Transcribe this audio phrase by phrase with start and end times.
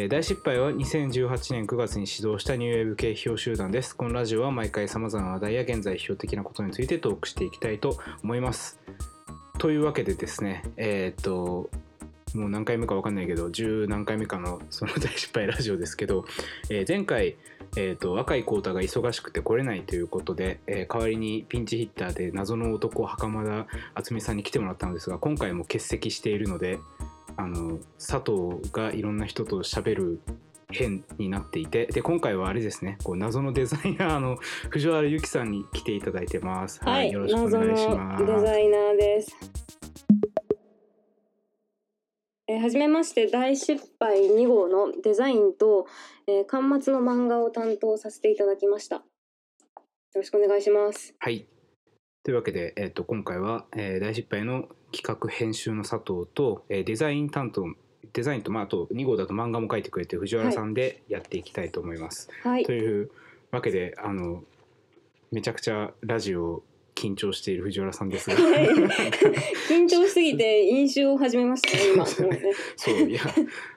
[0.00, 3.94] えー大失敗は2018年9月に始動したニューウェーブ系批評集団です。
[3.94, 8.80] このラジオは毎回様々な話題や現在批評的なことについてトークしていきたいと思います。
[9.58, 11.68] というわけでですね、えーっと、
[12.32, 16.24] もう何回目か分かんないけど、十何回目かのその大失敗ラジオですけど、
[16.70, 17.36] えー前回、
[17.76, 26.78] えーっと、若いコータが忙しくて来れないということで、えー代わりにピンチヒッターで謎の男袴田敦美さんに来てもらったのですが、今回も欠席しているので、
[27.40, 30.20] あの佐藤がいろんな人と喋る
[30.72, 34.36] 編になっていてで今回はあれですねこう謎のデザイナー の
[34.70, 36.80] 藤原由紀さんに来ていただいてます。
[36.84, 38.26] はい、よろしくお願いします。
[38.26, 39.36] デザイナーです。
[42.46, 45.86] えー、はじめまして大失敗2号のデザインと、
[46.26, 48.96] えー、巻末の漫画を担当させていただきました。
[48.96, 49.02] よ
[50.16, 51.14] ろしくお願いします。
[51.18, 51.46] はい。
[52.22, 57.66] というわけで、えっと今回は、えー大失敗の企画編集の佐藤と、えーデザイン担当
[58.12, 62.28] デザインと、まあ、あと2号だと漫画も描いてくれてる藤原さんでやっていきたいと思います。
[62.42, 63.10] はいと、いう
[63.50, 64.42] わけであの
[65.30, 66.62] めちゃくちゃラジオ
[66.94, 68.36] 緊張している藤原さんですが。
[68.36, 68.68] はい
[69.68, 72.06] 緊張しすぎて飲酒を始めましたね 今。
[72.76, 73.20] そういや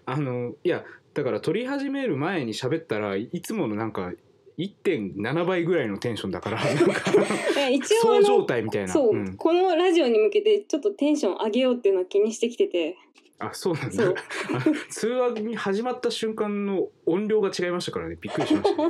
[0.05, 0.83] あのいや
[1.13, 4.11] だから撮り始める前に喋ったらいつものなんか
[4.57, 7.01] 1.7倍ぐらいのテンションだから なんか
[7.57, 8.93] え一応あそう状の態みたいな。
[8.93, 9.35] そう、ん。
[9.35, 12.97] このラジオに向けてちょっとテンション上げようっていうのを気にしてきてて。
[13.39, 14.13] あそうなんだ。
[14.89, 18.17] 通話に始まった瞬間の音量が違いましたからね。
[18.21, 18.83] びっくりしました。
[18.87, 18.89] い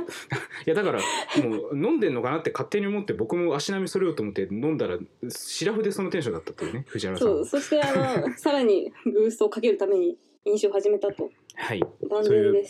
[0.66, 1.00] やだから
[1.42, 7.28] もう飲んでんのかなって勝手に思って僕も足並みそれようと思って飲んだらシラフでそのテンションだったっていうね藤原さん。
[7.28, 11.30] そうそしてあの さらにブーストをかけるために飲酒を始めたと。
[11.54, 11.80] はい。
[11.80, 12.64] という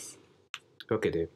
[0.89, 1.29] わけで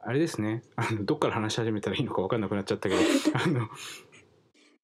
[0.00, 0.62] あれですね。
[0.76, 3.00] あのどっから話し始めたらいいのか分かんなくなっちゃったけど。
[3.34, 3.68] あの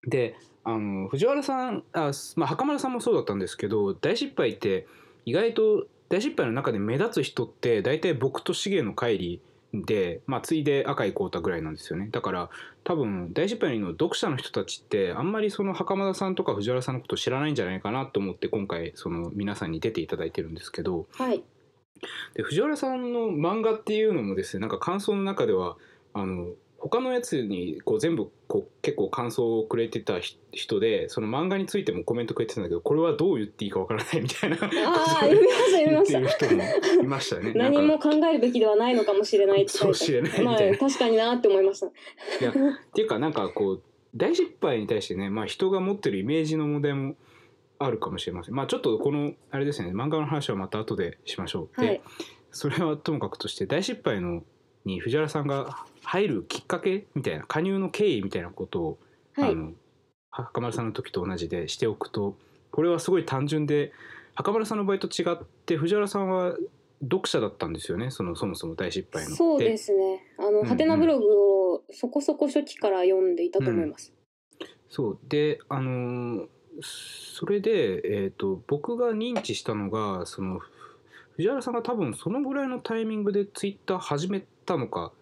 [0.07, 4.87] であの藤原さんあ、まあ、袴田さんもそうだったんですけど大失敗って
[5.25, 9.41] 意外と大失敗の中で目立つ人って大体僕と重野帰り
[9.73, 12.09] で、まあ、ついで赤井浩太ぐらいなんですよね。
[12.11, 12.50] だから
[12.83, 21.45] 多分大失敗の読者の人たちってあんまりその袴田さんとか藤原さんのこと知らないんじゃないかなと思って今回その皆さんに出ていただいてるんですけど、はい。
[22.34, 25.77] で藤原さんの漫画っていうのもですねなんか感想の中では
[26.15, 36.62] あの他のやつにこう全部こう結構感想をくれてたひ人でその漫画についてもコメントくれてたんだけどこれはどう言っていいかわからないみたいな ああ読みました読みました人も
[37.03, 37.53] いましたね。
[37.55, 40.79] 何も考えるべきではないのかもしれないそうしれないみまあたいな。
[40.79, 41.91] 確かになって思いましたい
[42.41, 42.55] やっ
[42.95, 43.83] ていうかなんかこう
[44.17, 47.15] 大失敗に対してね、まあ、人が持ってるイメージの問題も
[47.83, 48.55] あるかもしれません。
[48.55, 49.91] まあちょっとこのあれですね。
[49.91, 51.81] 漫画の話はまた後でしましょう。
[51.81, 52.03] ではい。
[52.53, 54.43] それはともかくとして大失敗の
[54.85, 58.99] に藤原さんが入るきっかけみたいな加入の経緯みたいなことを、
[59.35, 59.53] はい。
[59.53, 59.73] あの
[60.31, 62.37] 袴田さんの時と同じでしておくと
[62.71, 63.93] これはすごい単純で
[64.35, 65.37] 袴田さんの場合と違っ
[65.67, 66.55] て藤原さんは
[67.03, 68.11] 読者だったんですよね。
[68.11, 69.35] そのそもそも大失敗の。
[69.35, 70.21] そうですね。
[70.39, 74.12] あの、うんハテナブログをそこそこ初期から読んでいたと思います、
[74.91, 75.19] そう。
[75.29, 76.47] であのー
[76.82, 80.60] それで、えー、と僕が認知したのがその
[81.36, 85.12] 藤原さんが多分そのぐらいのタイミングでツイッター始めたのか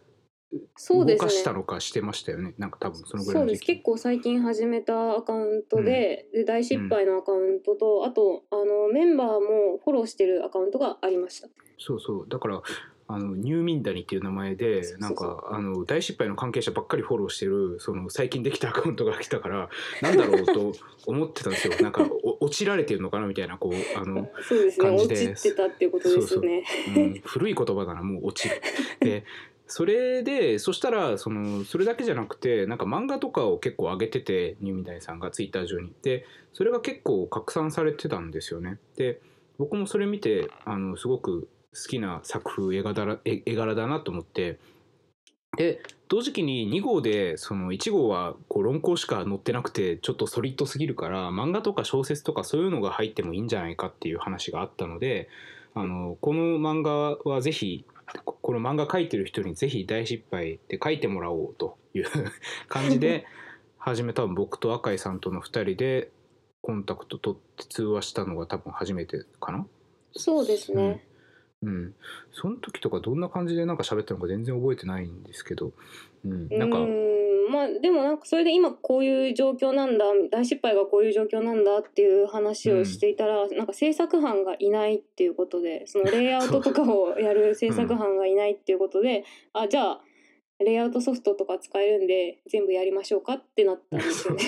[0.77, 2.55] そうです動かしたねのかしてましたよね。
[2.57, 3.73] なんか多分そのぐらそいうの時期です。
[3.75, 11.49] 結構最近始めたアカウントで,、で大失敗のアカウントと、あとあのメンバーもフォローしてるアカウントがありました。
[11.79, 12.27] そうそう。
[12.29, 12.63] だから
[13.11, 19.71] あのニューミンダニっていう名前でなんかあの大失敗の関係者ばっかりフォローしてるその最近できたアカウントが来たから
[20.03, 20.73] なんだろうと
[21.07, 26.65] 思ってたんですよなんかお落ちられてるのかなみたいなこうあのそうですね落感じでちてたっていうことですね
[26.95, 28.61] うん、古い言葉だなもう落ちる。
[29.01, 29.25] で
[29.67, 35.93] それでそしたらそのそれだけじゃなくてなんか漫画とかを結構上げててニューミダイさんがツイッター上に。
[36.03, 38.79] でそれが結構拡散されてたんですよね。
[38.97, 39.21] で
[39.59, 41.49] 僕もそれ見てあのすごく
[41.83, 44.59] 好きな作風絵柄だ絵柄だなと思って。
[45.57, 55.29] で同時期に2号でその1号はこう論考しか載ってなくてちょっとソリッドすぎるから漫画とか小説とかそういうのが入ってもいいんじゃないかっていう話があったので
[55.75, 57.85] あのこの漫画はぜひ
[58.25, 62.07] この漫画描いてる人にぜひ大失敗で書いてもらおうという
[62.69, 63.27] 感じで
[63.79, 66.11] 初め多分僕と赤井さんとの2人で
[66.63, 69.67] コンタクト取って通話したのが多分初めてかな。
[70.17, 71.05] そうですね、
[71.63, 71.95] うん、
[72.33, 75.73] その時とかどんな感じでなんか喋ったのか全然覚えてないんですけど、
[76.25, 76.79] うん、うなんか、
[77.51, 80.05] まあでもなんかそれで今こういう状況なんだ。
[80.31, 90.01] 大失敗がこういう状況なんだっていう話をしていたら、なんか制作班がいないっていうことでそのレイアウトとかをやる制作班がいないっていうことで、あじゃあ
[90.65, 94.43] レイアウトソフトとか使えるんで全部やりましょうかってなったんですよね。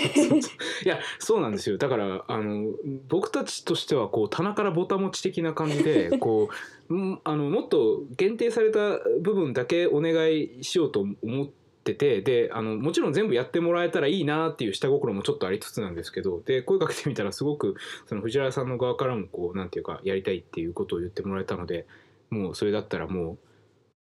[0.85, 2.73] い やそうなんですよだからあの
[3.09, 6.49] 僕たちとしてはこう棚からぼたもち的な感じで こ
[6.89, 11.49] ううんあのもっと限定された部分だけお願いしようと思っ
[11.85, 21.87] ててであのもちろん全部やってもらえたらいいなっていう下心もちょっとありつつなんですけどで声かけてみたらすごくその藤原さんの側からもこうなんていうかやりたいっていうことを言ってもらえたので
[22.31, 23.39] もうそれだったらもう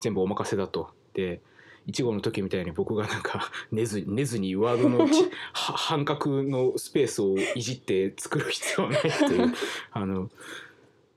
[0.02, 0.90] 全部お任せだと。
[1.14, 1.42] で
[1.88, 5.08] 1号の時みたいに僕がなんか 寝ず寝ずにワードの
[5.54, 9.54] 半角のスペースをいじって作る必要はないっていう
[9.92, 10.30] あの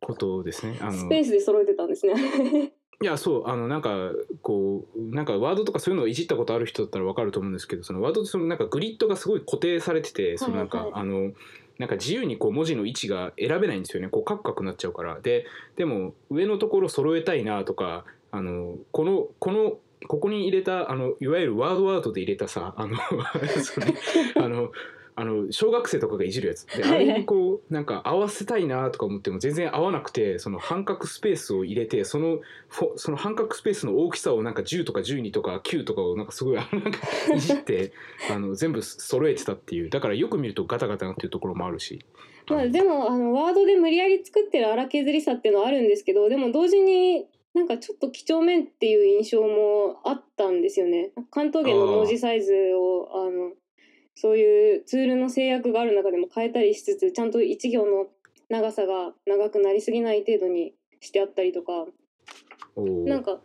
[0.00, 0.78] ことですね。
[0.80, 2.72] あのスペースで揃えてたんですね。
[3.02, 4.10] いやそうあのなんか
[4.40, 11.32] こうなんかワードとかそういうのをいじったことある人だったら分かると思うんですけどそのワードってそのなんかグリッドがすごい固定されててそのなんか、はいはいあの
[11.78, 15.46] なんか自由にこう文字の位置が選べないんですよねこうカクカクなっちゃうからで
[15.76, 22.96] でも上のところ揃えたいなとかあのこのこのここに入れたあのいわゆるワードアートで入れたさあの
[24.36, 24.70] あの
[25.18, 26.66] あの小学生とかがいじるやつ。
[26.66, 32.40] であれにこうなんか合わせたいなとか思っても全然合わなくてその半角スペースを入れてその
[32.96, 36.78] その半角スペースの大きさをなんか10とか12とか9とかをなんかすごいなんか
[37.34, 37.92] いじって
[38.30, 39.88] あの全部揃えてたっていう。
[39.88, 42.04] だからよく見るとガタガタなっていうところもあるし。
[42.48, 47.26] まあでもあのワードで無理やり作ってる荒削りさっていうのはあるんですけどでも同時に
[47.56, 51.12] なんかちょっと几帳面っていう印象もあったんですよね。
[51.30, 53.52] 関東圏の文字サイズをあの
[54.14, 58.08] そういうツールの制約がある中でも変えたりしつつちゃんと一行の
[58.50, 61.86] 長さが長くなりすぎない程度にしてあったりとか
[63.06, 63.40] なんか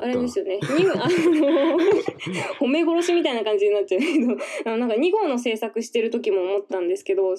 [0.00, 0.54] あれですよね。
[0.56, 1.76] に あの
[2.58, 7.34] 褒め殺しみたいな感じになっちゃうけど、あのなんか2号の制作してる時も思ったんですけど、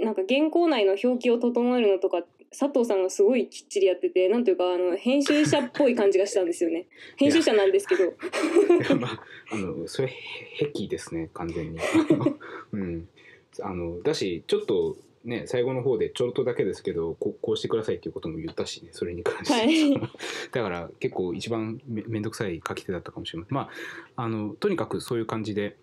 [0.00, 2.24] なんか原稿内の表記を整えるのとか
[2.58, 6.86] 佐藤さんがすごいきっちりやってて、なんというかあの編集者っぽい感じがしたんですよね。
[7.18, 8.14] 編集者なんですけど、
[8.96, 10.12] まああのそれ
[10.72, 11.78] 癖ですね完全に。
[12.72, 13.08] うん、
[13.60, 20.10] あのだしちょっとね最後の方でちょっとだけですけどこうこうしてくださいっていうことも言ったしねそれに関して、はい
[20.52, 23.54] だから結構一番めめんどくさい書き手だったかもしれません。
[23.54, 23.70] ま
[24.16, 25.76] ああのとにかくそういう感じで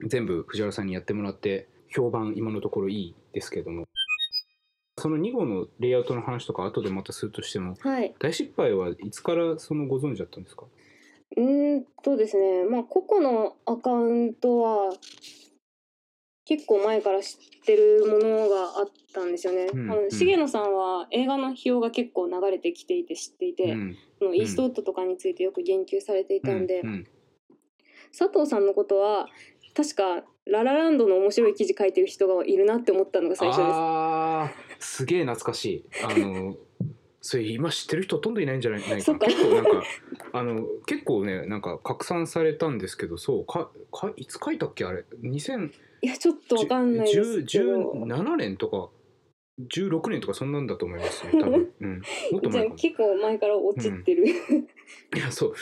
[0.00, 3.88] 全部藤原さんにやってもらって評判今のところいいですけども
[4.98, 8.14] その2号のレイアウトの話とか後でまたするとしてもはい。
[8.18, 10.66] 大失敗はいつからそのご存知だったんですか？
[11.36, 14.92] うーんとですね、まあ個々のアカウントは
[16.44, 19.66] 結構前から知ってるものがあったんですよね。
[19.72, 27.06] うんあの重野さんは映画の費用が結構流れてきていて知っていて、うんそのイーストウッドとかについてよく言及されていたんで、うんうん
[28.18, 29.28] 佐藤さんのことは
[29.76, 34.67] 確かララランドの面白い記事書いてる人がいるなって思ったのが最初です。
[34.78, 35.84] すげえ懐かしい。
[36.04, 36.56] あの
[37.20, 38.94] それ今知ってる人ほとんどいないんじゃないか。
[38.94, 39.82] 結構なんか
[40.32, 45.04] あの結構ねなんか拡散されたんですけどそうかかいつ書いたっけあれ。
[45.22, 45.70] 2017
[46.00, 48.06] いやちょっとわかんないですけど。
[48.36, 48.88] 年とか
[49.74, 52.02] 16年とかそんなんだと思いますね 多分、うん、
[52.32, 54.26] もっとじゃあ前かも結構前から落ちてる。
[54.26, 54.32] い
[55.18, 55.54] やそ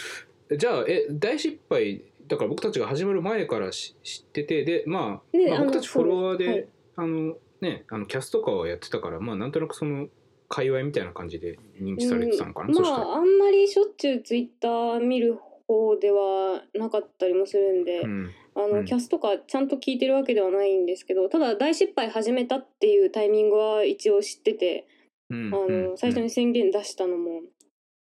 [0.50, 0.56] う。
[0.56, 10.08] じゃあえ大失敗だから僕たちが始まる前からし知っててでまあ,、まあ、ねあの僕たちフォロワーで、あのねあのキャストとかはやってたからまあなんとなくその
[10.48, 18.84] 界隈みたいな感じで認知されてたのかな、うんまああんまりしょっちゅうツイッター見る方ではなかったりもするんで、うん、あのうん。
[18.84, 24.86] キャスとかちゃんと聞いてるわけではないんですけどただ大失敗始めたっていうタイミングは一応知ってて、
[25.28, 27.40] うんあの最初に宣言出したのも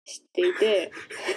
[0.05, 0.91] 知っていて、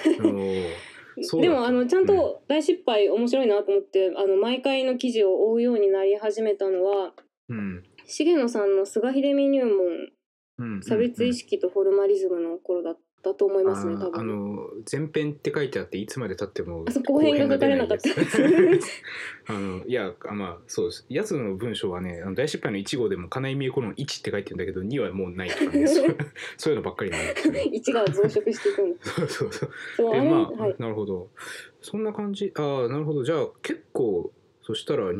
[1.41, 7.13] でもあのちゃんと大失敗面白いなと思ってあの毎回の記事を追うようになり始めたのは
[7.49, 10.09] うん重野さんの菅秀美入門
[10.57, 14.27] うん差別意識とフォルマリズムの頃だったと思いますね、多あーあ分。
[14.27, 14.57] の
[14.91, 18.09] 前編って書いてあっていつまでたってもあそう後編が書かれなかった。
[19.53, 21.05] あのいやあまあそうです。
[21.09, 25.87] やつの文章はねあの大失敗の1号でも金井美恵子の1って書いてるんだけど2はもうないとかね
[26.57, 27.63] そういうのばっかりなんですよね。
[27.71, 29.11] 一が増殖していくんです。
[29.37, 29.69] そうそう。
[29.97, 30.75] そうでまあ、はい。
[30.79, 31.29] なるほど。
[31.81, 32.51] そんな感じ。
[32.55, 33.23] ああなるほど。
[33.23, 34.31] じゃあ結構
[34.63, 35.11] そしたら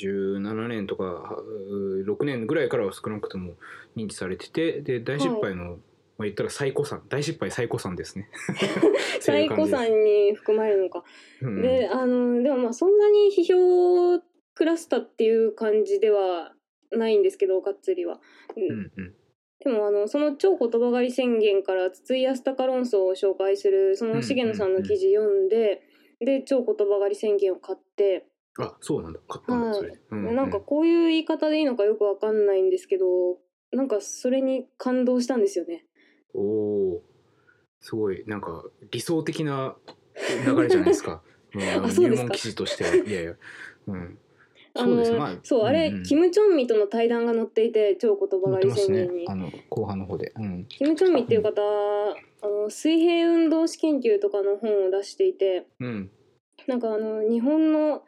[0.00, 3.54] 2017年とかはう6年ぐらいからは少なくとも
[3.96, 5.74] 認知されててで大失敗の、ま
[6.20, 8.28] あ、言ったら最古参大失敗最古参ですね。
[9.20, 11.04] 最古さん、んに含まれるのか。
[11.40, 11.62] うん。
[11.62, 14.20] で、あの、でもまあそんなに批評を
[14.54, 16.54] クラスタっていう感じでは
[16.90, 18.20] ないんですけど、がっつりは。
[18.56, 18.62] うん。
[18.62, 19.14] うんうん。
[19.60, 25.82] でもあのその超言葉狩り宣言から筒井康隆論争を紹介するその重野さんの記事読んで、
[26.20, 28.26] で超言葉狩り宣言を買って、
[28.58, 29.20] あそうなんだ。
[29.28, 29.74] 買ったんだ、はい。
[29.76, 30.36] それ、うんうん。
[30.36, 33.06] なんかこういう言い方でいいのかよくわかんないんですけど
[33.72, 35.84] なんかそれに感動したんですよね。
[36.34, 37.02] おお
[37.80, 38.24] すごい。
[38.26, 39.76] なんか理想的な
[40.46, 41.22] 流れじゃないですか。
[41.82, 42.30] あそうですか？
[42.30, 42.84] 記事として。
[42.84, 43.36] はいやいや。
[43.88, 44.18] うん。
[44.76, 46.02] あのそうまあそうあれ、うんうん。
[46.02, 49.24] キム・チョンミとの対談が載っていて超言葉狩り宣言に、ね。
[49.28, 50.32] あの後半の方で。
[50.36, 50.66] うん。
[50.68, 51.60] キム・チョンミっていう方、
[52.42, 56.10] あの水平運動史研究とかの本を出していてうん。
[56.66, 58.04] なんかあの日本の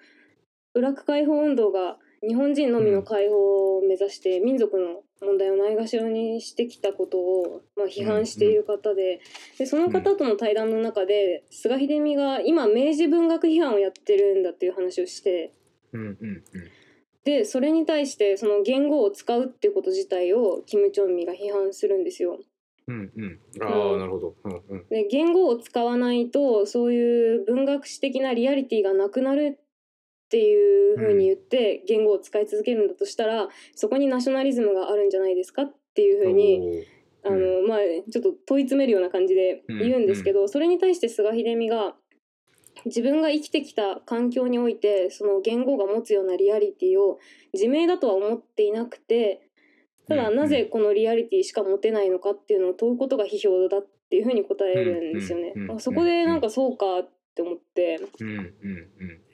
[0.77, 9.23] 部落解放運動が日本人のみの解放を目指して民族の問題をないがしろにしてきたことを、まあ、批判している方で,、
[9.59, 15.55] でその方との対談の中で菅秀美が今明治文学批判をやってるんだっていう話をして
[17.25, 22.39] でそれに対してその言語を使うっていうこと自体をキム・チョンミが批判するんですよ。
[22.87, 23.41] うんうん。
[23.63, 23.95] あうん。
[23.95, 24.35] あなるほど。
[24.45, 24.87] うんうん。
[24.91, 29.59] で言語を使わないとそういう文学史的なリアリティがなくなる
[30.27, 36.85] っていうふうに言って言語を使い続けるんだとしたらそこにナショナリズムがあるんじゃないですかっていうふうに
[37.25, 37.79] あの、まあ、
[38.11, 41.95] ちょっと問い詰めるような感じで言うんですけど、それに対して菅秀美が
[42.85, 47.19] 自分が生きてきた環境においてその言語が持つようなリアリティを
[47.53, 49.41] 自明だとは思っていなくて
[50.09, 55.55] ただなぜこのリアリティしか持てないのかっていうのを問うことが批評だっていうふうに答えるんですよね。
[55.81, 57.99] そこでなんかそうかって思って。
[58.21, 58.29] うん。
[58.29, 58.37] うん。
[58.41, 59.26] うん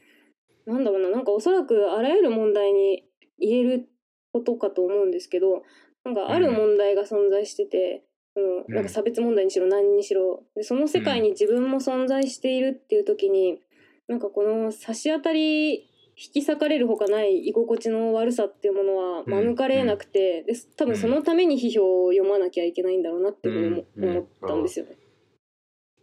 [0.66, 3.04] なんだろうななんかおそらくあらゆる問題に
[3.38, 3.88] 言える
[4.32, 5.62] ことかと思うんですけど
[6.04, 8.04] なんかある問題が存在してて、
[8.34, 10.42] そのなんか差別問題にしろ何にしろ。
[10.56, 13.60] でその世界に自分も存在しているっていう時に
[14.08, 24.96] なんかこの差し当たり引き裂かれるほかない居心地の悪さっていうものは免れえなくて、で多分そのために批評を読まなきゃいけないんだろうなって思ったんですよね。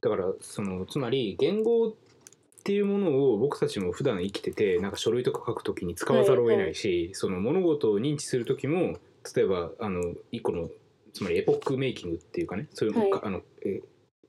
[0.02, 1.94] だからそのつまり言語
[2.60, 8.98] っていうものを僕たちも普段生きててなんか書類とか書くときに使わざるを得ないし、その物事を認知する時も
[9.36, 10.70] 例えばあの一個の
[11.14, 13.82] つまりエポックメイキングっていうかねそういう、はいあのえ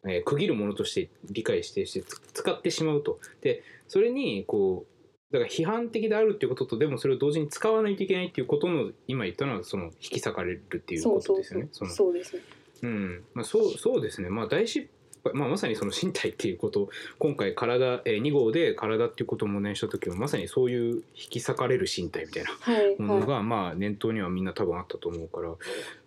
[0.06, 3.20] えー区切るものとして理解してしてつ使ってしまうと。
[3.42, 11.68] でそれにこうだから批判的であるっていうこととでもそれを同時に使わないといけないっていうことの今言ったのはその引き裂かれるっていうことですよね。
[11.72, 12.42] そうですね。
[12.82, 14.99] うんまあ、そうそうですね、まあ、大失敗、
[15.34, 23.00] まあ、まさにその身体っていうこと今回体、えー、2号で体っていうことを問題にした時はまさにそういう引き裂かれる身体みたいなはいはい。
[23.00, 25.54] ものが、まあ念頭にはみんな多分あったと思うから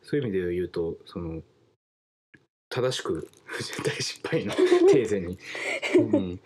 [0.01, 1.41] そういう意味で言うとその
[2.69, 3.27] 正しく
[3.85, 5.37] 大失敗のテーゼに、
[6.11, 6.39] うん、い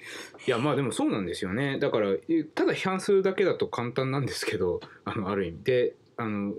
[0.45, 1.79] やまあでもそうなんですよね。
[1.79, 5.63] だからえただ批判するだけだと簡単なんですけどあのある意味。
[5.63, 6.53] であの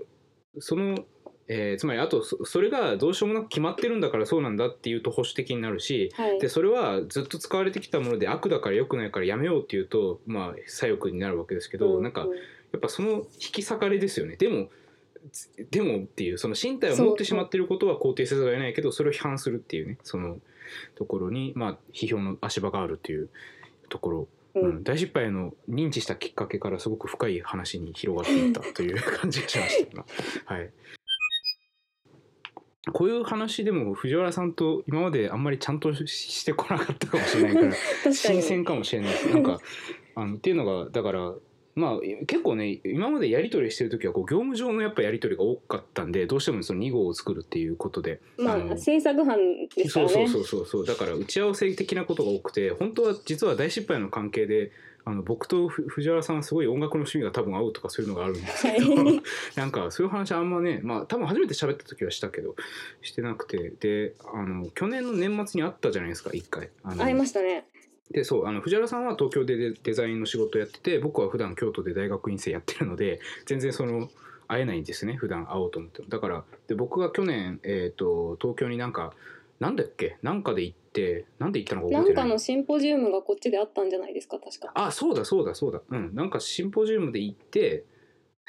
[0.57, 1.05] その、
[1.51, 6.39] えーつまりあとそそれがどうしようもなく決まってるんだからそうなんだっていうと保守的になるしはい。
[6.39, 12.27] でそれはずっと使われてきたもので悪だから良くないからやめようっていうとまあ左翼になるわけですけど、うなんか
[12.71, 14.35] やっぱその引き裂かれですよね。
[14.35, 14.69] でも
[15.31, 20.37] つでもっていうその身体を持ってしまっていることは肯定せざるを得ないけどそれを批判するっていうねその
[20.95, 23.29] ところにまあ批評の足場があるっていう
[23.89, 24.61] ところ、うん。
[24.61, 24.83] うん。
[24.83, 30.05] 大失敗の認知したきっかけからすごく深い話に広がっていったという感じがしました今。
[30.45, 30.69] はい。
[32.91, 37.61] こういう話でも藤原さんと今まであんまりちゃんとししてこなかったかもしれないか
[38.05, 38.13] ら。
[38.13, 39.59] 新鮮かもしれないですなんか
[40.15, 41.33] あのっていうのがだから
[41.75, 49.37] まあ結構ね今までやり取りしてる時はこう業務上のやっぱやり取りが多かったんでどうしてもその2号を作るっていうことでまあ制作班
[49.75, 50.11] ですからね。
[50.11, 54.71] そうそうそうそうだから打ち合わせ的なことが多くて本当は実は大失敗の関係で
[55.09, 59.21] あの僕とふ藤原さんはすごい音楽の趣味が多分合うとかそういうのがあるんですけど、はい。
[59.57, 62.55] なんかそういう話あんまねまあ多分初めて喋った時はしたけど
[63.01, 66.69] してなくてであの去年の年末にあったじゃないですか一回。
[66.83, 67.65] 会いましたね。
[68.11, 74.09] でそうあの藤原さんは東京でデデザインの仕事やってて僕は普段京都で大学院生やってるので全然その
[74.47, 76.09] 会えないんですね普段会おうと思っても。
[76.09, 79.13] だからで僕が去年、えー、と東京になんか
[79.59, 84.71] なんだっけなんかで行ってなんで行ったのかなん覚えてないかのシンポジウムがこっちであったんじゃないですか確か。
[84.73, 87.85] あそうだそうだそうだうんなんかシンポジウムで行って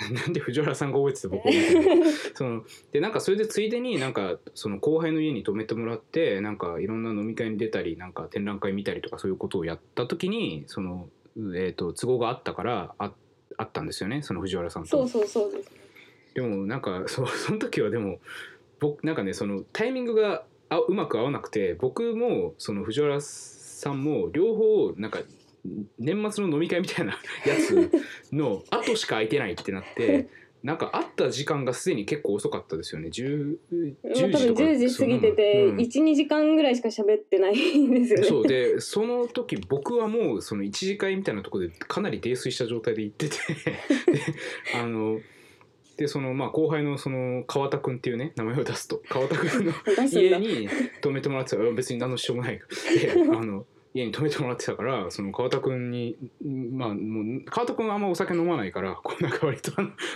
[0.13, 13.13] なんで藤原さんが覚えてて僕覚えて そのでなんかそれでついでになんかその後輩の家に泊めてもらってなんかいろんな飲み会に出たりなんか展覧会見たりとかそういうことをやった時にその、えー、と都合があったからあ
[13.59, 14.89] あったんですよねその藤原さんと。
[14.89, 15.71] そうそうそうです。
[16.35, 18.21] でもなんかそうその時はでも
[18.79, 25.21] 僕なんかねそのタイミングがあうまく合わなくて僕もその藤原さんも両方なんか
[25.99, 27.12] 年末の飲み会みたいな
[27.45, 27.91] やつ
[28.33, 30.29] の後しか空いてないってなって
[30.62, 33.09] なんか会った時間がすでに結構遅かったですよね。
[33.09, 33.57] 10,
[34.03, 35.77] まあ、10多分時とか10時過ぎてて、うん。
[35.77, 38.27] 12時間ぐらいしか喋ってないんですよね。
[38.27, 44.19] そうでその時僕はもうその一次会みたいなところでかなり泥酔した状態で行ってて で
[44.75, 45.21] あの
[46.00, 49.73] でそのまあ後輩のその川田君っていうね名前を出すと 川田君 の。
[50.11, 50.66] 家に
[51.02, 52.59] 泊めてもらってたら別に何の支障もない。
[52.59, 52.66] か
[53.07, 59.73] らであの家に泊めてもらってたからその川田君にまあもう川田君はあんまお酒飲まないからこうなんか割と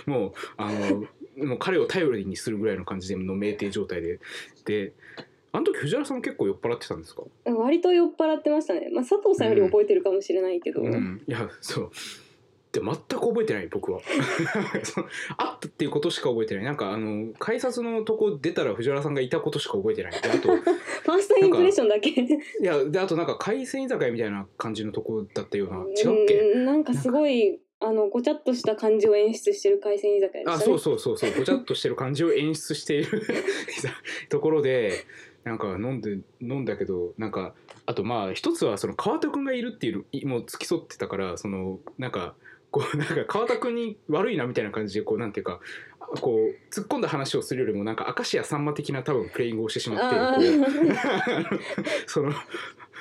[0.07, 1.05] もうあの
[1.45, 4.19] もう彼を頼りにするぐらいの感じでの酩酊状態で。
[4.65, 4.93] で
[5.51, 11.91] あの時藤原さんも結構酔っ払ってたんですか、割と酔っ払ってましたね、まあ、佐藤さんより覚えてるかもしれないけど、うん、いやそう
[12.75, 13.99] で全く覚えてない僕は。
[15.37, 16.63] あったっていうことしか覚えてない。
[16.63, 20.11] なんかあの改札のとこ出たら藤原さんがいたことしか覚えてない。
[20.11, 22.09] であと ファーストインプレッションだけ。
[22.09, 22.27] い
[22.61, 25.77] やであとなんか海鮮居酒屋みたいな感じのとこだったような。
[25.97, 26.39] 違うっけ？
[26.39, 31.31] うんなんかすごいあのごちゃっとした感じを演出してる海鮮居酒屋でしたねあそうそうそうそう。
[31.37, 33.21] ごちゃっとしてる感じを演出している
[34.29, 34.93] ところで
[35.43, 37.53] なんか飲んで飲んだけどなんか
[37.85, 42.33] あとまあ一つはその川田君がいるっていういもう付き添ってたからそのなんか
[42.71, 45.59] こうなんか川田君に悪いなみたいな感じでこうなんていうか
[46.21, 51.59] こう突っ込んだ話をするよりもなんか明石家さんま的な多分プレイングをしてしまあってこうー
[52.07, 52.31] その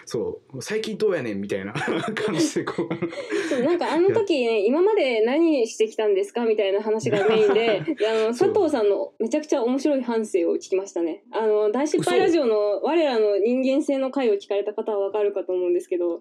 [0.06, 3.48] そう最近どうやねんみたいな感じでこう。
[3.48, 11.24] そうなんかあの時ね今まで何してきたんですかみたいな話がメインでで あの佐藤さんのめちゃくちゃ面白い反省を聞きましたね。
[11.32, 16.18] あの大失敗ラジオの我らの人間性の回を聞かれた方はわかるかと思うんですけど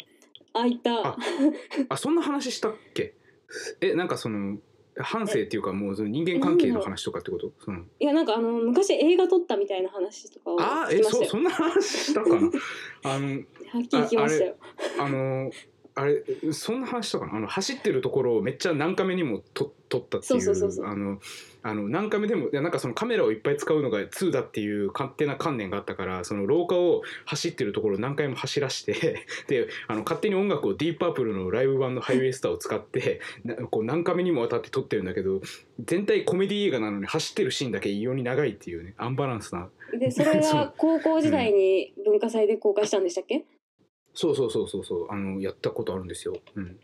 [0.53, 1.07] ああいった。
[1.07, 1.17] あ
[1.89, 3.13] あそんな話したっけ？
[3.81, 4.57] えなんかその
[4.97, 7.51] 反省っていうかもうその人間関係の話とかってこと？
[7.59, 7.81] その。
[7.99, 12.51] いやなんかあの昔映画撮ったみたいな話とかをあえそそんな話したかな？
[13.03, 14.55] あのはっきり聞きましたよ。
[14.99, 15.49] あの
[15.95, 17.35] あれそんな話したかな？
[17.35, 21.19] あの走ってるところをめっちゃ何カメにも撮撮ったっていうあの
[21.61, 35.41] あの何カメでもいやなんかそのカメラをいっぱい使うのが2だっていう勝手な観念があったからその廊下を走ってるところを何回も走らして であの勝手に音楽をディープアップルのライブ版のハイウェイスターを使ってなこう何カメにもわたって撮ってるんだけど
[35.79, 39.69] 全体コメディ映画なのに走ってるシーンだけ異様に長いっていうねアンバランスな。
[39.99, 43.45] でそれは 高校時代に文化祭で公開したんでしたっけ、
[44.13, 46.35] そうそうそうそうそうあのやったことあるんですよ。
[46.55, 46.79] うん、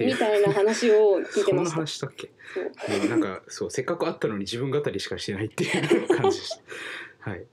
[0.00, 2.30] みたいな話を聞いてそんなました話したっけ？
[2.86, 3.00] そう。
[3.02, 6.60] うんなんかそうせっかくあったのに自分語りしかしてないっていう感じでした。
[7.30, 7.46] はい。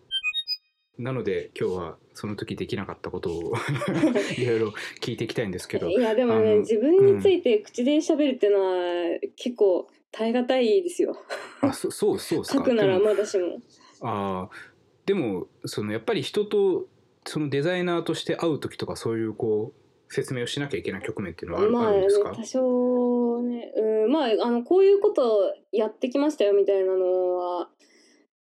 [0.97, 3.53] なので今日はその時できなかったことを
[4.37, 11.17] いろいろ聞いていきたいんですけどいやでもね自分について口で喋るっていうのは結構耐え難いですよ。
[11.59, 12.59] あそそうそうですか。
[12.59, 13.61] 書くならまだしも。
[14.01, 16.87] あーでもそのやっぱり人と
[17.27, 22.31] そのデザイナーとして会う時とかそういうこう説明をしなきゃいけない局面っていうのはある,、まあねあるんですか？
[22.35, 24.11] 多少ねうん。
[24.11, 27.69] まああのこういうことやってきましたよみたいなのは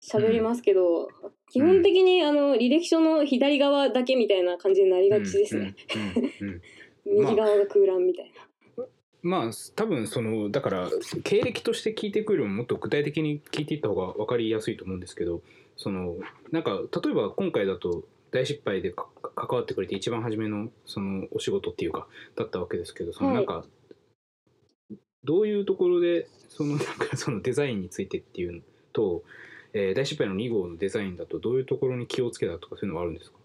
[0.02, 1.08] 喋りますけど、
[1.52, 6.62] 基本的にあの履歴書の左側だけみたいな感じになりがちですね、うんうんうんうん。
[7.26, 8.32] 右側が空欄みたい
[8.78, 8.84] な、
[9.22, 10.88] まあ多分そのだから
[11.24, 15.42] 経歴として聞いていくよりももっと具体的に聞いていった方が分かりやすいと思うんですけど
[15.76, 16.16] その
[16.50, 23.36] なんか例えば今回だと大失敗でか関わってくれて一番初めのそのお仕事っていうかだったわけですけどそのはい。
[23.36, 23.64] なんか、
[25.24, 28.60] どういうところでその なんかそのデザインについてっていうの
[28.92, 29.24] と、
[29.72, 33.38] えー大失敗の2号のデザインだとどういうところに気をつけたとかそういうのはあるんですか？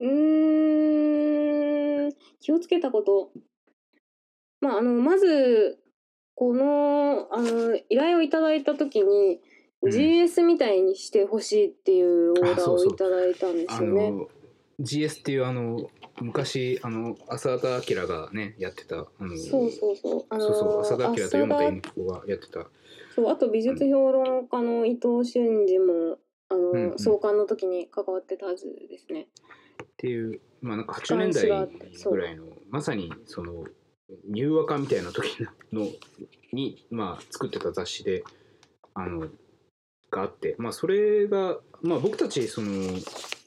[0.00, 3.30] うーん気をつけたこと。
[4.60, 5.78] まああのまず
[6.34, 9.53] このあの依頼をいただいた時に、うん
[9.90, 14.10] GS みたいにしてほしいっていうオーダーをいただいたんであすよね。
[14.10, 14.28] の
[14.80, 20.24] GS っていうあの昔あの浅田明がねやってたあのそうそうそう。
[20.28, 22.66] あのそうそう浅田明と山田恵美子がやってた
[23.14, 26.18] そうあと美術評論家の伊藤俊二も
[26.48, 29.26] あの、うんうん創刊の時に関わってたはずですね。
[29.82, 31.68] っていうまあなんか80年代
[32.10, 33.64] ぐらいのまさにその
[34.28, 35.36] 入和歌みたいな時
[35.72, 35.88] の
[36.52, 38.22] にまあ作ってた雑誌で
[38.94, 39.28] あの
[40.14, 42.70] があってまあそれがまあ僕たちその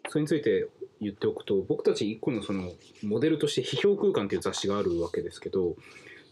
[0.10, 0.68] それについて
[1.00, 2.72] 言っておくと僕たち一個のその
[3.04, 5.76] モデルとして批評空間っていう雑誌があるわけですけど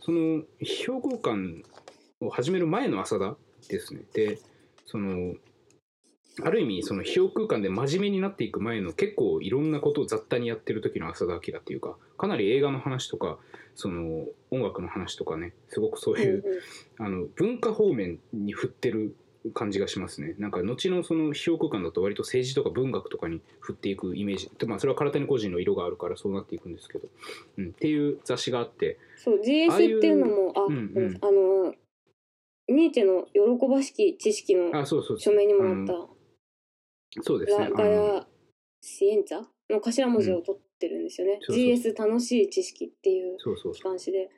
[0.02, 1.64] その批評空間
[2.22, 3.36] を始める前の浅田
[3.70, 4.02] ですね。
[4.14, 4.40] で
[4.86, 5.36] その
[6.44, 13.38] ある意味その批評空間で真面目になっていく前の結構いろんなことを雑多にやってる時の浅田明っていうかかなり映画の話とか
[13.74, 16.44] その音楽の話とかねすごくそういう、
[17.00, 19.16] あの文化方面に振ってる
[19.54, 20.36] 感じがしますね。
[20.40, 24.50] なんか後のその批評空間だと割と政治とか文学とかに振っていくイメージ。
[24.58, 27.08] でまあそれは空手の個人の色があるからそうなっていくんですけど、
[27.58, 28.98] うん、っていう雑誌があって。
[29.18, 31.18] そう GS っていうのもあうんうん。
[31.22, 31.74] あの
[32.68, 37.66] ニーチェの喜ばしき知識のあそうそう署名にもなったそうですね。
[37.66, 38.28] ラガヤ
[38.82, 41.40] シエンツァの頭文字を取ってるんですよね。
[41.42, 44.30] そうそう GS 楽しい知識っていうそうそう機関誌で。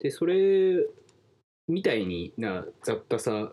[0.00, 0.86] でそれ
[1.68, 3.52] みたいにな雑多さ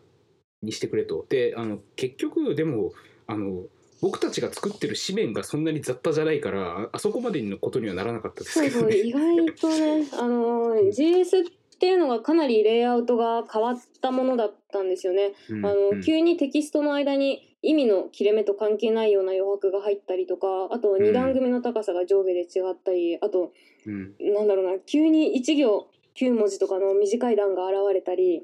[0.62, 2.92] にしてくれとであの結局でも
[3.28, 3.64] あの
[4.02, 9.08] 僕たちが作ってる紙面がそんなに雑多じゃないからああそこまでのことにはならなかったですそうそうけどね。
[9.08, 15.34] 意外とね あの GS っていうのがかなりレイアウトが変わったものだったんですよね。
[15.50, 23.52] うんあのうん急にテキストの間に意味の切れ目と関係ないような余白が入ったりとかあとん2段組の高さが上下で違ったり、あと
[23.86, 28.44] うんなんだろうな急に1行9文字とかの短い段が現れたり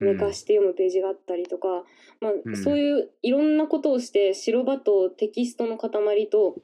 [0.00, 1.84] 寝かして読むページがあったりとか、
[2.20, 2.56] まあうん。
[2.56, 5.90] そういういろんなことをして白場とテキストの塊
[6.28, 6.56] と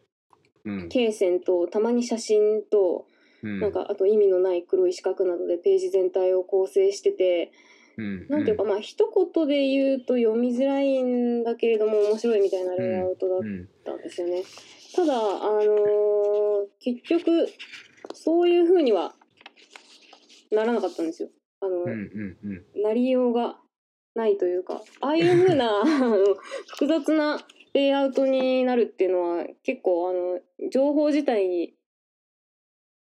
[0.64, 0.88] うん。
[0.88, 3.06] 罫線とたまに写真と
[3.42, 3.60] うん。
[3.60, 7.52] なんかあと意味のない黒い四角などでページ全体を構成してて
[7.96, 8.26] うん。
[8.28, 14.42] なんていうかまあ一言で言うと読みづらいんだけれども面白いみたいなレイアウトだっうんたんですよね。
[14.94, 16.46] ただあのー
[16.80, 17.48] 結局
[18.14, 19.14] そういう風には
[20.50, 21.28] ならなかったんですよ。
[21.60, 22.36] あの、うんうん
[22.76, 22.82] うん。
[22.82, 23.56] なりようが
[24.16, 26.34] ないというかああいう風な あの
[26.68, 27.38] 複雑な
[27.74, 30.40] レイアウトになるっていうのは結構あの
[30.70, 31.74] 情報自体に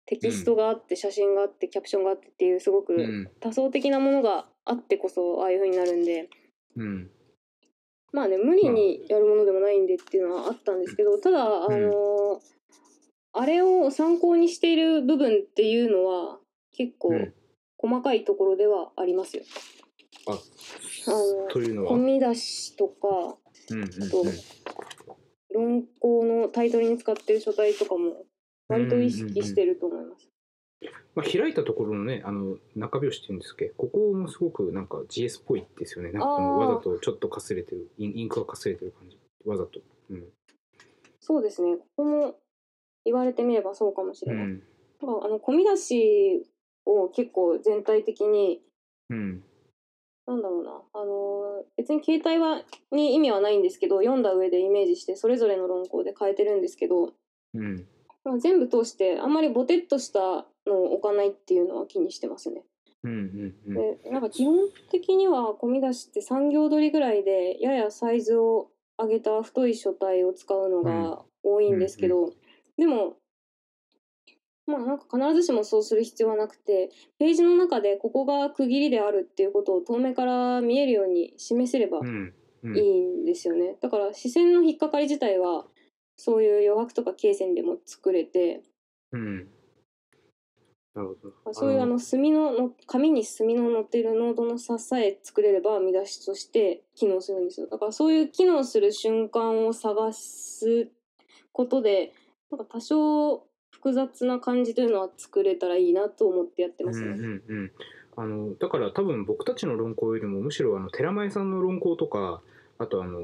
[0.05, 3.29] テキストがあって写真があってキャプションがあってっていうすごくうん。
[3.39, 6.29] 多層的なものがあってこそああいう風になるんで。
[6.77, 7.11] うん。
[8.13, 12.39] まあね無理にやるものでもないんでっていうのはあったんですけどただあの
[13.33, 16.39] あれを参考にしている部分っていうのは
[16.73, 17.33] 結構うん
[17.83, 19.43] 細かいところではありますよ。
[20.25, 20.35] ああ
[21.11, 21.91] のというのは？
[21.91, 23.35] 込み出しとか
[23.71, 24.23] うんうんと
[25.53, 28.23] 論考のタイトルに使ってる書体とかも
[28.69, 30.29] 割と意識してると思います。
[31.15, 36.11] まあ、開いたところのねあの中拍子っていうんですけどここもすごくなんか GS っぽいですよね。
[36.11, 39.19] なんかわざとちょっとかすれてるインクがかすれてる感じ。
[39.45, 39.81] わざと。
[40.09, 40.23] うん、
[41.19, 41.75] そうですね。
[41.77, 42.35] ここも
[43.05, 44.45] 言われてみればそうかもしれない。
[44.45, 44.63] うん。
[45.01, 46.47] あの込み出し
[46.85, 48.61] を結構全体的に
[49.09, 49.43] うん。
[50.25, 50.71] なんだろうな。
[50.93, 57.11] あの別に携帯はに意味はないんですけど読んだ上でイメージしてそれぞれの論考で変えてるんですけど、
[57.53, 57.85] うん。
[58.23, 62.61] まあ、全部通してあんまりボテっとしたのを置かないっていうのは気にしてますね。
[63.03, 64.01] うんうんうん。
[64.03, 64.59] でなんか基本
[64.91, 72.31] 的には込み出しって3行取りぐらいでややサイズを上げた太い書体を使うのが多いんですけど、
[72.77, 73.17] でも
[74.65, 82.77] まあなんか必ずしもそうする必要はなくてページの中でここが区切りであるっていうことを遠目から見えるように示せればうんうん。
[82.77, 83.75] いいんですよね。
[83.81, 85.65] だから視線の引っかかり自体は
[86.17, 88.61] そういう余白とか罫線でも作れて
[89.11, 89.47] うん。
[90.95, 91.53] なるほど。
[91.53, 97.67] そういうあの墨のの紙に墨の載っているノードの差さえ作れれば見出しとして機能するんですよ。
[97.67, 100.87] だからそういう機能する瞬間を探す
[101.51, 102.13] ことで
[102.49, 103.45] なんか多少
[103.83, 107.07] 複雑な感じというのは作れたらいいなと思ってやってますね。
[107.07, 107.43] うんうん。
[107.47, 107.71] うん
[108.15, 112.41] あのだから多分僕たちの論考よりもむしろあの寺前さんの論考とか
[112.77, 113.19] あとあの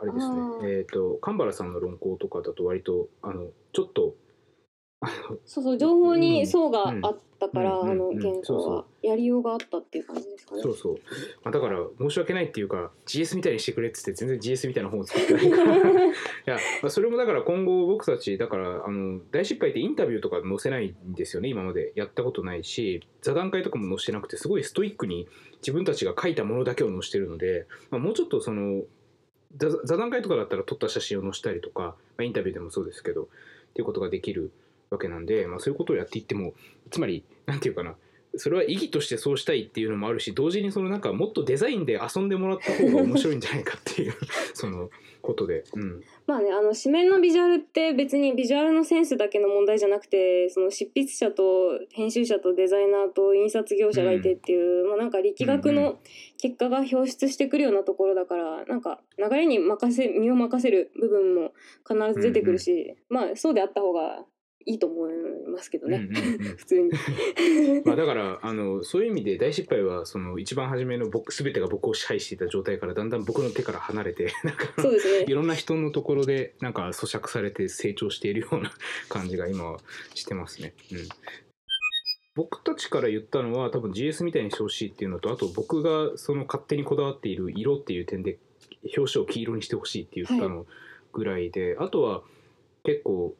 [0.00, 0.78] あれですね。
[0.78, 4.16] えっ、と神原さんの論考とかだと割とあのちょっと
[5.44, 7.90] そうそう情報に層があったから、うん。
[7.90, 10.62] あの原稿はやりようがあったっていう感じですかね。
[10.62, 10.94] そうそう、
[11.42, 15.50] まあ、だから申し訳ないっていうか GS みたいにしてくれっつって全然 GS みたいな本を作ってない。
[15.50, 15.80] か らい
[16.46, 21.92] や、まあ、それもだから今後僕たちだからあの大失敗ってインタビューとか載せないんですよね今まで。
[21.94, 28.84] やったことないし座談会とかも載せてなくてすごいストイックに自分たちが書いたものだけを載せてるので、まあ、もうちょっとその
[29.56, 33.26] 座座談会とかだったら撮った写真を載せたりとか、まあ、インタビューでもそうですけどっ
[33.74, 34.52] ていうことができる
[34.94, 36.54] わけなんで、まあ、そういうことをやっていっても
[36.90, 37.94] つまりなんていうかな
[38.36, 44.14] それは意義としてそうしたいっていうのもあるし同時にそのなんかもっとデザインで遊んでもらった方が面白いんじゃないかっていう
[44.54, 44.90] その
[45.22, 55.98] ことで、うん、まあねあの紙面のビジュアルって別にビジュアルのセンスだけの問題じゃなくてその執筆者と編集者とデザイナーと印刷業者がいてっていう、まあ、なんか力学うんうの
[56.38, 61.52] 結果が表出してくるようなところだからなんか流れに任せ身を任せる部分も
[61.88, 64.24] 必ず出てくるし、まあそうであった方が
[64.66, 65.12] いいと思い
[65.50, 66.56] ますけどね、うんうんうん。
[66.56, 66.90] 普通に。
[67.84, 75.24] まあだからあのそういう意味で大失敗はその一番初めの僕全てが僕を支配していた状態からだんだん僕の手から離れて なんかそうですね。
[75.28, 78.72] いろんな人のところでなんか咀嚼されて成長しているような
[79.08, 79.80] 感じが今は
[80.14, 80.74] してますね。
[80.92, 80.98] うん。
[82.36, 88.38] 僕たちから言ったのは多分 GS みたいにしてほしいっていうのとあと僕がその勝手にこだわっている色っていう点で
[88.96, 90.66] 表紙を黄色にしてほしいって言ったの
[91.12, 92.22] ぐらいで、あとは
[92.82, 93.36] 結構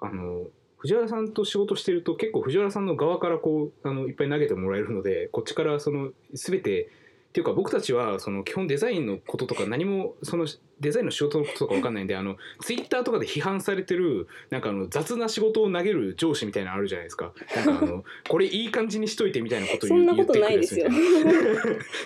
[0.00, 0.46] あの
[0.82, 6.90] 藤原さんと仕事してると結構藤原さんの側からこうあのいっぱい投げてもらえるのでこっちからその全て
[7.32, 10.46] っていうか僕たちはその基本デザインのこととか何もその
[10.80, 17.32] デザインの仕事のこととか分かんないんであのツイッターとかで批判されてるなんかあの雑な仕事を投げる上司みたいなのあるじゃないですか。
[17.56, 20.90] なんかあの これいい感じにしといてみたいなことそんな言ってくることないですよ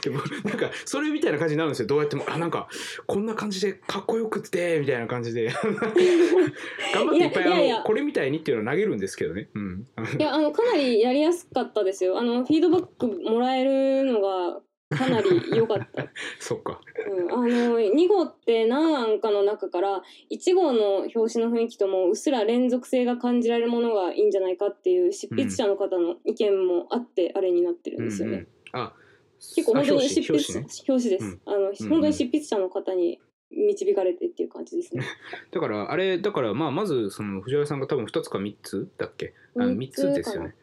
[0.02, 1.88] でもなんかそれみたいな感じになるんですよ。
[1.88, 2.68] どうやってもあなんか
[3.06, 5.50] こんな感じでかっこよくってみたいな感じで。
[6.94, 9.86] 頑張っていっぱいあのこれみたいにっていうのを投げるんですけどね、うん、
[10.18, 12.18] いやあのかなりやりやすかったですよ。
[12.18, 14.60] あのフィードバックもらえるのが
[14.90, 16.07] かなり良かった、
[16.38, 16.81] そっか。
[17.11, 28.94] うん、あの2号って何案かの中から1号の表紙の雰囲気ともうっすら連続性が感じられるものがいいんじゃないかっていう執筆者の方の意見もあってあれになってるんですよね、うんうん、あ
[29.38, 30.68] 結構本当にあ執筆者表紙ね。
[30.88, 31.40] 表紙です、うん。
[31.46, 33.20] あのうん本当に執筆者の方に
[33.51, 35.05] 導かれてっていう感じですね、
[35.53, 39.35] だからあれだからまあまずその藤原さんが多分2つか3つだっけ？
[39.55, 40.57] あの3三つですよね。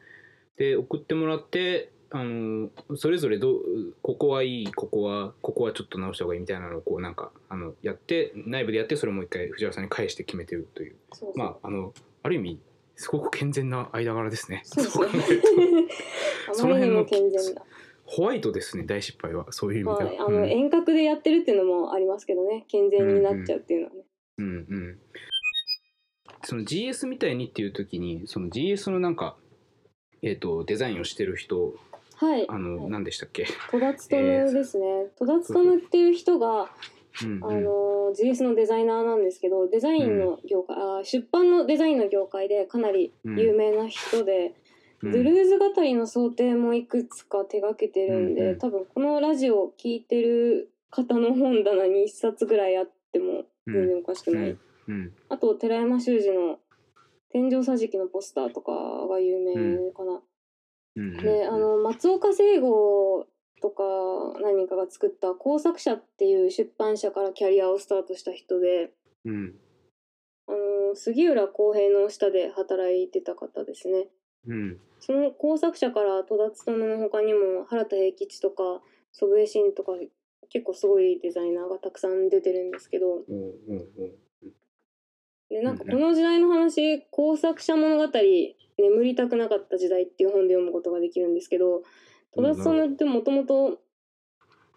[0.58, 10.96] で送ってもらってあのそれぞれどうここはいいここはここはちょっと直した方がいいみたいなのをこうなんかあのやって内部でやってそれをもう一回藤原さんに返して決めてるという。
[11.36, 12.60] まああのある意味
[12.96, 14.62] すごく健全な間柄ですね。
[14.64, 15.10] そうそう
[16.52, 17.66] あその辺のまりにも健全だ
[18.06, 19.52] ホワイトですね大失敗は。
[19.52, 20.10] そういう意味では。
[20.10, 20.50] はい、あの、うん。
[20.52, 22.66] 遠隔でやってるっていうのもありますけどね。
[22.68, 24.04] 健全になっちゃうっていうのはね、
[24.38, 25.00] うんうん、
[26.44, 29.36] その GS みたいにっていう時にその GS のなんか、
[30.22, 31.74] えー、とデザインをしてる人
[32.16, 32.46] はい。
[32.50, 36.68] あの何でしたっけ、戸田勉ですね、戸田勉っていう人が、あ
[37.26, 44.54] の GS のデザイナーなんですけどデザインの業界、あ出版のデザインの業界でかなり有名な人で、
[45.02, 45.12] うん。
[45.12, 54.58] ドゥルーズ語りの想定もいくつか手掛けてるんで、多分このラジオを聞いてる方の本棚に1冊ぐらいあっても全然おかしくない、
[55.28, 56.58] あと寺山修司の
[57.32, 58.72] 天井桟敷のポスターとか
[59.10, 60.22] が有名かな。
[60.96, 63.26] うんであの松岡聖吾
[63.62, 63.84] とか
[64.42, 68.92] 何人かが作った工作者っていう出版社からキャリアをスタートした人で
[69.26, 69.56] うん。
[70.48, 74.08] あの杉浦浩平の下で働いてた方ですね。
[74.48, 74.78] うん。
[75.00, 79.94] その工作者から戸田勉の他にも原田平吉とか祖父江慎とか
[80.50, 84.12] 結構すごいデザイナーがたくさん出てるんですけどおうおうおう
[85.54, 91.84] でなんかこの時代の話「工作者物語眠りたくなかった時代」っていう本で読むことができるんですけど
[92.34, 93.80] 戸田勉ってもともと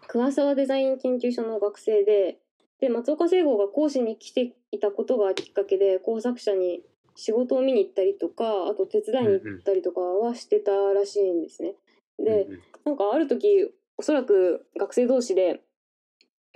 [0.07, 2.37] 桑沢デザイン研究所の学生で
[2.79, 6.83] で松岡聖吾が講師に来ていたことがきっかけで工作者に
[7.15, 11.73] 仕事を見に行ったりとかあと手伝いに行ったりとかはしてたらしいんですね。
[12.19, 12.47] で、
[12.85, 15.61] なんかある時おそらく学生同士で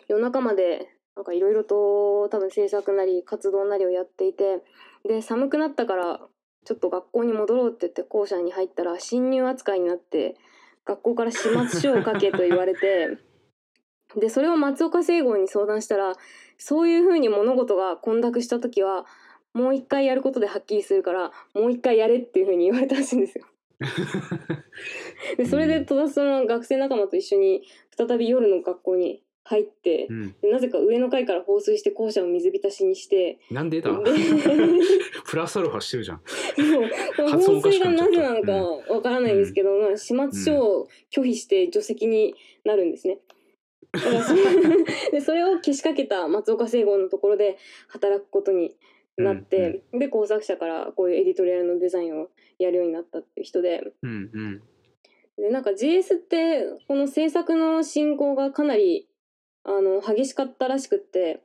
[0.08, 4.62] 夜中までなんかいろいろと多分制作なり活動なりをやっていて
[5.08, 6.20] で寒くなったから
[6.66, 10.36] ちょっと学校に戻ろうって言って校舎に入ったら侵入扱いになって
[10.86, 13.18] 学校から始末書を書けと言われて
[14.20, 16.14] でそれを松岡聖吾に相談したら
[16.58, 19.06] そういうふうに物事が混濁した時は
[19.54, 23.46] もう一回やることではっきりするからもう一回やれっていうふうに言われたらしいんですよ。
[25.38, 27.64] でそれで戸田その学生仲間と一緒に
[27.98, 30.36] 再び夜の学校に入ってう、ん。
[30.42, 33.92] でなぜか上の階から放水して校舎を水浸しにしてなんでだ？
[33.92, 34.12] で
[35.28, 36.22] プラスアルファしてるじゃん。
[36.26, 38.52] そう放水がなぜなのか
[38.94, 42.34] わからないんですけど、まあ、始末書を拒否して除籍に
[42.64, 43.20] なるんですね。
[45.12, 47.58] でそれをけしかけた松岡聖吾のところで
[47.90, 48.76] 働くことに
[49.18, 53.84] なって、で工作者からこういうエディトリアルのデザインをやるようになったっていう人で。
[54.02, 54.62] うんうん。
[55.38, 59.08] でなんか GS ってこの制作の進行がかなり
[59.64, 61.42] あの激しかったらしくって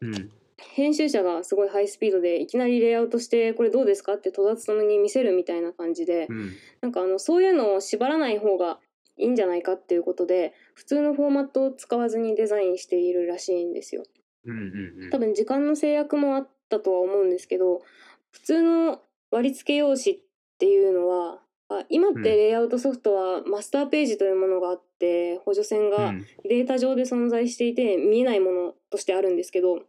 [0.00, 0.30] うん。
[0.74, 6.52] 編集者がすごいハイスピードでいきなりレイアウトしてこれどうですかって戸田勉に見せるみたいな感じでうん。
[6.80, 8.78] なんかあのそういうのを縛らない方が
[9.16, 14.04] いいんじゃないかっていうことで普通のフォーマットを使わずにデザインしているらしいんですよ。
[14.46, 15.10] うんうんうん。
[15.10, 17.82] 多分時間の制約もあったとは思うんですけど
[18.30, 20.18] 普通の割り付け用紙っ
[20.58, 26.26] ていうのはあ今ってレイアウトソフトはマスターページというものがあって補助線がうん。
[26.48, 29.80] データ上で存在していて見えないものとしてあるんですけど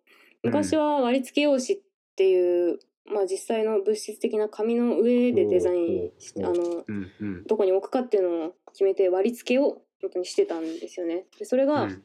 [0.44, 1.80] 昔は割り付け用紙っ
[2.16, 6.96] ていう、まあ、実際の物質的な紙の上でデザインしほうほうあ
[7.38, 11.26] のどこに置くかっていうのを決めて割り付けを本当にしてたんですよね。
[11.38, 12.04] でそれがうん。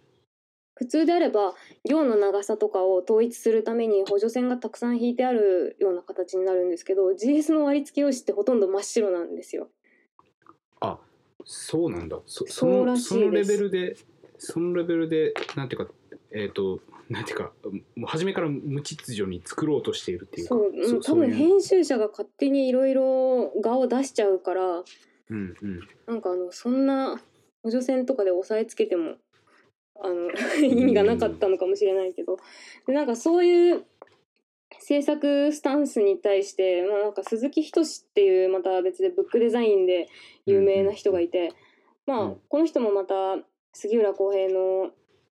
[0.78, 9.70] 普通であれば行の長さとかを統一するために補助線がたくさん引いてあるような形になるんですけど GS の割り付け用紙ってほとんど真っ白なんですよ。
[11.46, 12.18] あそうなんだ。
[12.26, 13.96] そそそうらしそのレですベルで
[14.38, 15.92] そのレベルでなんていうか
[16.32, 17.52] えっ、となんていうか
[17.94, 20.54] もう初めから無秩序に作ろうとしているっていうか。
[20.54, 24.82] そううん多分編集者が勝手にいろいろ画を出しちゃうから。
[25.28, 25.80] うんうん。
[26.06, 27.20] なんかあのそんな
[27.62, 29.16] 補助線とかで押さえつけても
[30.00, 30.30] あの
[30.62, 32.38] 意味がなかったのかもしれないけど。
[32.86, 33.84] でなんかそういう
[34.88, 40.06] 制作スタンスに対して、まあ、なんか鈴木仁っていうまた別でブックデザインで
[40.46, 41.52] 有名な人がいて、
[42.06, 42.36] まあうん。
[42.48, 43.14] この人もまた
[43.72, 44.92] 杉浦浩平の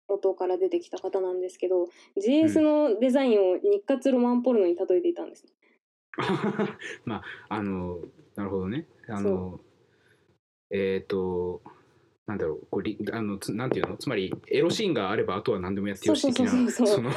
[0.09, 1.89] 元から出てきた方なんですけど
[2.21, 5.47] GS のデザインを日活ロマンポルノに例えていたんです。
[7.05, 8.01] まああの
[8.35, 8.89] なるほどね。
[9.07, 9.61] あの
[10.71, 11.63] えっ、と
[12.27, 13.97] なんだろうこうりあのつなんていうの？
[13.97, 17.03] つまりエロシーンがあればあとは何でもやってよし的なそうそうそうそう。
[17.03, 17.15] のあ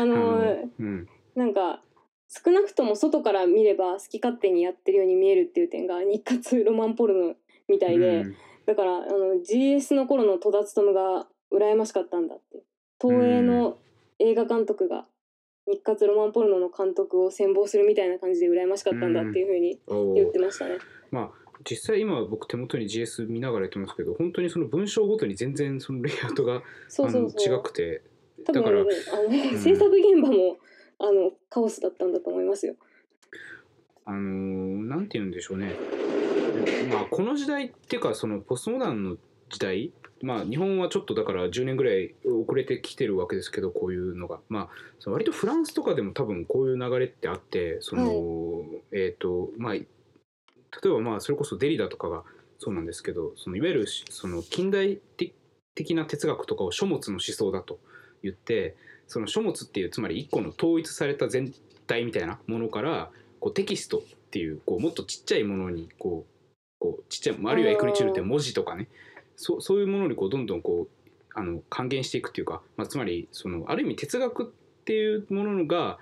[0.00, 1.80] あの のうんなんか
[2.28, 7.34] 少なくとも外から見れば好き勝手にやってるように見えるっていう点が日活ロマンポルノ
[7.68, 8.36] みたいで、うん。
[8.66, 12.62] だからあの GS の頃の戸田勉が羨ましかったんだって。
[13.00, 13.78] 東映の
[14.18, 15.06] 映画監督が
[15.68, 19.78] 日活ロマンポルノの監督を羨望するみたいな感じで羨ましかったんだっていうふうに
[20.16, 20.78] 言ってましたね。
[21.12, 21.30] まあ
[21.68, 28.02] 実際今僕手元に GS 見ながらやってますけど本当にその文章ごとに全然そのレイアウトが違くて。
[28.44, 29.58] だからあの、ん。
[29.58, 30.58] 制作現場も
[30.98, 32.74] あのカオスだったんだと思いますよ。
[34.04, 35.74] あのーなんて言うんでしょうね。
[36.90, 39.16] まあこの時代っていうかそのポストモダンの
[39.50, 44.40] 時代まあ日本はちょっとだから10年ぐらい遅れてきてるわけですけどこういうのが。
[44.48, 49.86] まあその割とフランスとかでも多分こういう流れってあってその、えっ、とまあ例
[50.86, 52.24] えばまあそれこそデリダとかが
[52.58, 54.98] そうなんですけどそのいわゆるしその近代
[55.74, 57.78] 的な哲学とかを書物の思想だと
[58.22, 58.76] 言って
[59.08, 61.52] その書物っていうつまり一個の統一された全
[61.86, 66.32] 体みたいなものからこうテキストっていうこうもっとちっちゃいものにこう
[66.78, 68.88] こうちっちゃいあるいはエクリチュールって文字とかね
[69.36, 74.46] そうそういうものにこうどんどんこうあの還元していくっていうか、まあ、つまりそのある意味哲学っ
[74.84, 75.98] ていうものが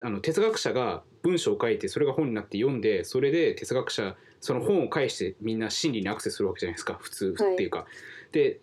[0.00, 7.86] あの哲学者が文章を書いてそれが本になって読んでそれで哲学者その本を介してみんな真理にアクセスするわけじゃないですか普通はいっていうか。
[8.32, 8.60] で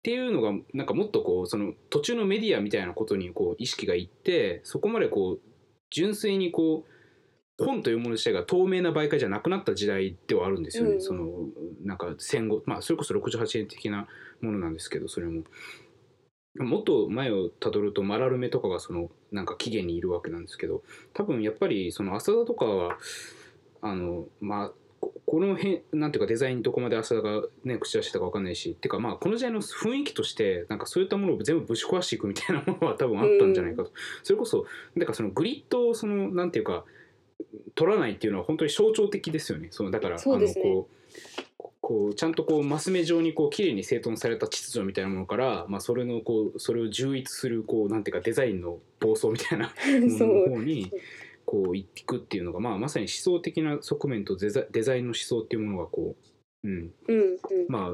[0.00, 5.40] っていうのがなんかもっとこうその途中のメディアみたいなことにこう意識がいってそこまでこう
[5.90, 6.86] 純粋にこ
[7.58, 11.02] う本というもの自体が透明な媒介じゃなくなった時代ではあるんですよね、うん。
[11.02, 11.28] その
[11.84, 14.08] なんか戦後まあそれこそ68年的な
[14.40, 15.42] ものなんですけどそれも
[16.58, 20.82] もっと前をたどるとマラルメとかがそのなんか起源にいるわけなんですけど
[21.12, 22.96] 多分やっぱりその浅田とかは
[23.82, 36.84] あのまあここの辺なんていうかデザインどこまで浅田がね口出してたか分かんないしっていうかまあこの時代の雰囲気としてなんかそういったものを全部ぶち壊していくみたいなものは多分あったんじゃないかと、 それこそだからそのグリッドをそのなんていうか
[37.74, 39.68] 取らないっていうのは本当に象徴的ですよね。
[39.70, 40.22] そのだからね。
[40.24, 40.94] あのこう
[41.80, 49.72] こうちゃんとこうマス目状にこう綺麗に整頓された秩序みたいなものから、まあ、それのこうそれを充溢するこうなんていうかデザインの暴走みたいなも
[50.16, 50.92] そののう方に
[51.50, 56.14] こう行くっていうのが、まあ、まさに思想的な側面とデザデザインの思想っていうものがこ
[56.62, 57.90] う、うんうんうんまあ、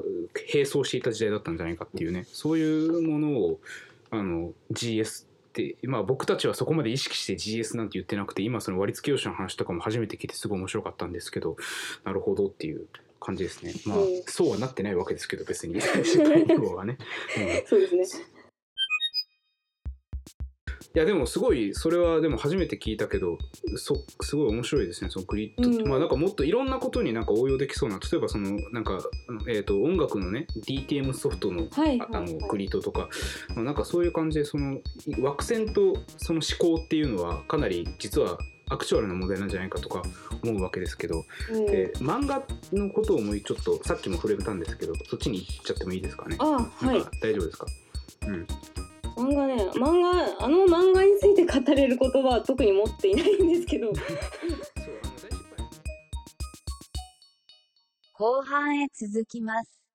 [0.52, 3.60] 並走していた時代だったんじゃないかっていうねそういうものを
[4.10, 11.56] あの GS って、まあ、僕たちはそこまで意識して GS なんて言ってなくて今その割付け用紙の話とかも初めて聞いてすごい面白かったんですけど
[12.04, 12.86] なるほどっていう
[13.20, 15.80] 感じですねまあ、そうはなってないわけですけど別にね。
[17.66, 18.04] そうですね。
[20.96, 23.36] いやでもすごいそれはでも初めて聞いたけど
[23.76, 25.86] そすごい面白いですねそのグリッドうん。
[25.86, 28.98] まあなんかもっといろんなことになんか応用できそうな例えばそのなんか、
[29.46, 32.24] えー、と音楽のね DTM ソフトのはいああはい。
[32.24, 33.10] はいのグリッドとか、
[33.54, 34.78] まあ、なんかそういう感じでその
[35.20, 38.38] 枠線とその思考っていうのはかなり実は
[38.70, 40.00] アクチュアルな問題なんじゃないかとか
[40.42, 41.66] 思うわけですけど、うん。
[41.66, 46.36] で漫画のことをもうちょっとさっきも触れたんですけどそっちに行っちゃってもいいですかね？
[46.38, 46.86] あはい。
[46.86, 47.66] なんか大丈夫ですか、
[48.28, 48.46] うん
[49.16, 54.06] 漫画ね漫画あの漫画について語れる言葉は特に持っていないんですけど そう
[55.02, 55.66] あの大失敗
[58.12, 59.85] 後半へ続きます。